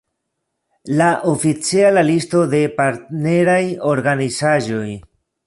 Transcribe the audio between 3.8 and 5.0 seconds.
organizaĵoj.